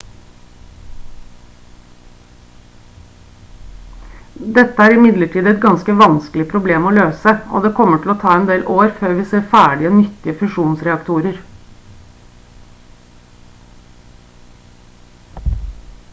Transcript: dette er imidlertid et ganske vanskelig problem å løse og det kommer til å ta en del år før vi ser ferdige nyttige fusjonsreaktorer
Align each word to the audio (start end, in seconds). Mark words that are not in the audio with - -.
dette 4.55 4.85
er 4.85 4.95
imidlertid 4.95 5.49
et 5.51 5.59
ganske 5.65 5.95
vanskelig 5.99 6.45
problem 6.53 6.87
å 6.91 6.93
løse 6.95 7.33
og 7.59 7.67
det 7.67 7.71
kommer 7.81 8.01
til 8.05 8.13
å 8.13 8.15
ta 8.23 8.33
en 8.39 8.47
del 8.51 8.65
år 8.77 8.89
før 9.01 9.13
vi 9.19 9.25
ser 9.33 9.45
ferdige 9.53 9.93
nyttige 9.97 10.35
fusjonsreaktorer 10.39 11.37